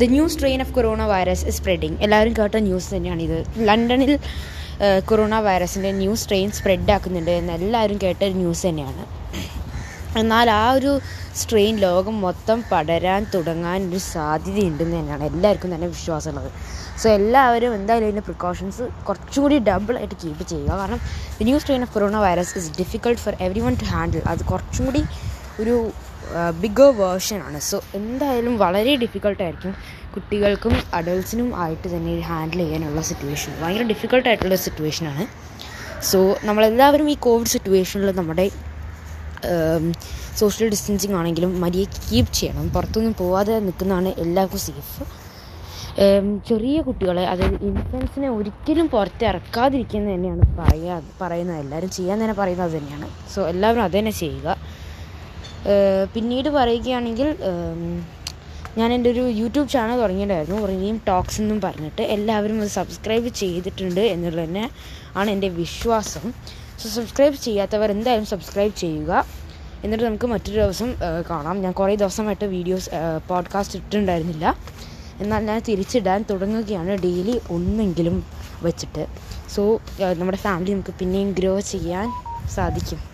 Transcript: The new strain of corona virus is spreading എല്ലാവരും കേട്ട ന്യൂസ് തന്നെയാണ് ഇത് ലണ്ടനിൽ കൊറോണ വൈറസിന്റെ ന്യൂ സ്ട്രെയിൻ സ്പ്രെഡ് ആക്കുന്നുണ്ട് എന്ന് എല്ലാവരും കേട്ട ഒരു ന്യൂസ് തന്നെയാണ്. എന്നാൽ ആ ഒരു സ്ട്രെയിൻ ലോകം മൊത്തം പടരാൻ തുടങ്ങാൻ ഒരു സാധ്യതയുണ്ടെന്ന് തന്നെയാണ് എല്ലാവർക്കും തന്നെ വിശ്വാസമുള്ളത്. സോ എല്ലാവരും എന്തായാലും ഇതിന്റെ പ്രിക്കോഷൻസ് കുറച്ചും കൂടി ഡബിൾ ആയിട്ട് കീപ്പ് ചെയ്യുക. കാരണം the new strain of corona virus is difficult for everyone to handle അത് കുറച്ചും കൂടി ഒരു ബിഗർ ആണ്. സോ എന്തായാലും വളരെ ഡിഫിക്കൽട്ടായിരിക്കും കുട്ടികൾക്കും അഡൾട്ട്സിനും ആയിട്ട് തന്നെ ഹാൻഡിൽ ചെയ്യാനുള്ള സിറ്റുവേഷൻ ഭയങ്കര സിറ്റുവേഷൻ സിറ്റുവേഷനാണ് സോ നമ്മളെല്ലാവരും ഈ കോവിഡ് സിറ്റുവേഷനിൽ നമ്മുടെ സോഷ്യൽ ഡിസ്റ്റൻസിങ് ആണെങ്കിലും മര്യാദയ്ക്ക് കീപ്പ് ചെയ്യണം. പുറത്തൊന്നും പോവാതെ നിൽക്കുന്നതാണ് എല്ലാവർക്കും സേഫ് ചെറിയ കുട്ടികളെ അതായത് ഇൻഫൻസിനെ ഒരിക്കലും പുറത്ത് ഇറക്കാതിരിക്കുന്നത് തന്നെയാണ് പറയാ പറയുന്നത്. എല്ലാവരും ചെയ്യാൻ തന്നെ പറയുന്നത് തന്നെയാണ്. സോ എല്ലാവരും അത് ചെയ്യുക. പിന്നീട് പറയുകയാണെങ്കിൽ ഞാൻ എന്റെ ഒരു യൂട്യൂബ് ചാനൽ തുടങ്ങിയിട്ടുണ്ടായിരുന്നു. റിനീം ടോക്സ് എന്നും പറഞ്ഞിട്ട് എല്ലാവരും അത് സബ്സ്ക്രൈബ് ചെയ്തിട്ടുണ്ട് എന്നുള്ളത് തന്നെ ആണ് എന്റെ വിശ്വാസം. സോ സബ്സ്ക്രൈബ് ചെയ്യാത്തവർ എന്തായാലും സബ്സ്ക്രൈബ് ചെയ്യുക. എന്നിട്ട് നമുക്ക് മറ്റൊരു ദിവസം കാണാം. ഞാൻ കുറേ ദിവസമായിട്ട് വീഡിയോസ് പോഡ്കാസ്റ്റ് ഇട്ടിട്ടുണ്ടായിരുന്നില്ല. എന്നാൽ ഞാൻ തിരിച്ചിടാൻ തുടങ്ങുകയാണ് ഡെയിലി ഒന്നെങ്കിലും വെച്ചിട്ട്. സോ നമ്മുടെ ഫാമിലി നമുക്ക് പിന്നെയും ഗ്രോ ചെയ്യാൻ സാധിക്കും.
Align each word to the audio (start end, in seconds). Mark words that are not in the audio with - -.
The 0.00 0.04
new 0.14 0.22
strain 0.34 0.60
of 0.62 0.72
corona 0.76 1.02
virus 1.10 1.44
is 1.50 1.56
spreading 1.60 1.96
എല്ലാവരും 2.04 2.32
കേട്ട 2.38 2.60
ന്യൂസ് 2.68 2.88
തന്നെയാണ് 2.94 3.22
ഇത് 3.26 3.38
ലണ്ടനിൽ 3.68 4.12
കൊറോണ 5.08 5.34
വൈറസിന്റെ 5.46 5.90
ന്യൂ 6.00 6.12
സ്ട്രെയിൻ 6.22 6.48
സ്പ്രെഡ് 6.56 6.92
ആക്കുന്നുണ്ട് 6.94 7.32
എന്ന് 7.40 7.52
എല്ലാവരും 7.58 7.98
കേട്ട 8.04 8.20
ഒരു 8.28 8.36
ന്യൂസ് 8.40 8.64
തന്നെയാണ്. 8.68 9.04
എന്നാൽ 10.20 10.48
ആ 10.60 10.64
ഒരു 10.78 10.92
സ്ട്രെയിൻ 11.40 11.74
ലോകം 11.84 12.16
മൊത്തം 12.24 12.58
പടരാൻ 12.70 13.22
തുടങ്ങാൻ 13.34 13.78
ഒരു 13.90 14.00
സാധ്യതയുണ്ടെന്ന് 14.14 14.96
തന്നെയാണ് 14.98 15.24
എല്ലാവർക്കും 15.30 15.70
തന്നെ 15.74 15.88
വിശ്വാസമുള്ളത്. 15.94 16.50
സോ 17.02 17.06
എല്ലാവരും 17.18 17.72
എന്തായാലും 17.78 18.08
ഇതിന്റെ 18.08 18.24
പ്രിക്കോഷൻസ് 18.28 18.84
കുറച്ചും 19.08 19.40
കൂടി 19.44 19.58
ഡബിൾ 19.70 19.94
ആയിട്ട് 20.00 20.16
കീപ്പ് 20.24 20.44
ചെയ്യുക. 20.52 20.72
കാരണം 20.80 21.00
the 21.38 21.46
new 21.50 21.58
strain 21.62 21.82
of 21.86 21.92
corona 21.96 22.18
virus 22.26 22.54
is 22.60 22.70
difficult 22.80 23.20
for 23.24 23.36
everyone 23.66 23.76
to 23.82 23.88
handle 23.94 24.22
അത് 24.32 24.44
കുറച്ചും 24.52 24.84
കൂടി 24.90 25.02
ഒരു 25.62 25.76
ബിഗർ 26.62 26.90
ആണ്. 27.48 27.60
സോ 27.70 27.76
എന്തായാലും 28.00 28.54
വളരെ 28.64 28.92
ഡിഫിക്കൽട്ടായിരിക്കും 29.04 29.74
കുട്ടികൾക്കും 30.14 30.74
അഡൾട്ട്സിനും 30.98 31.48
ആയിട്ട് 31.62 31.88
തന്നെ 31.94 32.12
ഹാൻഡിൽ 32.28 32.60
ചെയ്യാനുള്ള 32.64 33.00
സിറ്റുവേഷൻ 33.10 33.52
ഭയങ്കര 33.62 33.86
സിറ്റുവേഷൻ 33.92 34.56
സിറ്റുവേഷനാണ് 34.66 35.24
സോ 36.10 36.18
നമ്മളെല്ലാവരും 36.48 37.06
ഈ 37.14 37.16
കോവിഡ് 37.26 37.52
സിറ്റുവേഷനിൽ 37.54 38.10
നമ്മുടെ 38.20 38.46
സോഷ്യൽ 40.40 40.68
ഡിസ്റ്റൻസിങ് 40.74 41.16
ആണെങ്കിലും 41.20 41.50
മര്യാദയ്ക്ക് 41.62 42.00
കീപ്പ് 42.08 42.32
ചെയ്യണം. 42.38 42.66
പുറത്തൊന്നും 42.74 43.14
പോവാതെ 43.20 43.54
നിൽക്കുന്നതാണ് 43.66 44.10
എല്ലാവർക്കും 44.24 44.60
സേഫ് 44.68 45.04
ചെറിയ 46.48 46.76
കുട്ടികളെ 46.86 47.24
അതായത് 47.32 47.58
ഇൻഫൻസിനെ 47.68 48.28
ഒരിക്കലും 48.36 48.86
പുറത്ത് 48.94 49.24
ഇറക്കാതിരിക്കുന്നത് 49.30 50.14
തന്നെയാണ് 50.14 50.46
പറയാ 50.60 50.94
പറയുന്നത്. 51.20 51.58
എല്ലാവരും 51.64 51.90
ചെയ്യാൻ 51.90 52.16
തന്നെ 52.22 52.36
പറയുന്നത് 52.40 52.72
തന്നെയാണ്. 52.78 53.08
സോ 53.34 53.40
എല്ലാവരും 53.52 53.82
അത് 53.88 54.10
ചെയ്യുക. 54.22 54.56
പിന്നീട് 56.14 56.48
പറയുകയാണെങ്കിൽ 56.48 57.28
ഞാൻ 58.78 58.88
എന്റെ 58.92 59.08
ഒരു 59.10 59.24
യൂട്യൂബ് 59.40 59.68
ചാനൽ 59.68 59.96
തുടങ്ങിയിട്ടുണ്ടായിരുന്നു. 60.00 60.58
റിനീം 60.66 60.96
ടോക്സ് 61.08 61.38
എന്നും 61.42 61.58
പറഞ്ഞിട്ട് 61.64 62.02
എല്ലാവരും 62.14 62.56
അത് 62.62 62.70
സബ്സ്ക്രൈബ് 62.78 63.28
ചെയ്തിട്ടുണ്ട് 63.40 64.00
എന്നുള്ളത് 64.14 64.44
തന്നെ 64.44 64.64
ആണ് 65.16 65.28
എന്റെ 65.30 65.48
വിശ്വാസം. 65.60 66.24
സോ 66.80 66.86
സബ്സ്ക്രൈബ് 66.88 67.36
ചെയ്യാത്തവർ 67.46 67.88
എന്തായാലും 67.96 68.26
സബ്സ്ക്രൈബ് 68.26 68.74
ചെയ്യുക. 68.82 69.24
എന്നിട്ട് 69.84 70.04
നമുക്ക് 70.04 70.26
മറ്റൊരു 70.26 70.58
ദിവസം 70.60 70.90
കാണാം. 71.30 71.56
ഞാൻ 71.62 71.72
കുറേ 71.80 71.94
ദിവസമായിട്ട് 72.02 72.46
വീഡിയോസ് 72.56 72.90
പോഡ്കാസ്റ്റ് 73.28 73.78
ഇട്ടിട്ടുണ്ടായിരുന്നില്ല. 73.78 74.44
എന്നാൽ 75.22 75.42
ഞാൻ 75.48 75.58
തിരിച്ചിടാൻ 75.68 76.20
തുടങ്ങുകയാണ് 76.30 76.92
ഡെയിലി 77.04 77.40
ഒന്നെങ്കിലും 77.56 78.16
വെച്ചിട്ട്. 78.62 79.04
സോ 79.54 79.62
നമ്മുടെ 80.20 80.38
ഫാമിലി 80.46 80.70
നമുക്ക് 80.72 80.94
പിന്നെയും 81.00 81.32
ഗ്രോ 81.38 81.54
ചെയ്യാൻ 81.72 82.08
സാധിക്കും. 82.56 83.00